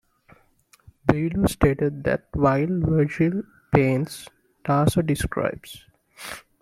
Boileau 1.05 1.45
stated 1.45 2.03
that, 2.05 2.27
while 2.33 2.65
Virgil 2.67 3.43
"paints", 3.71 4.27
Tasso 4.65 5.03
"describes". 5.03 5.85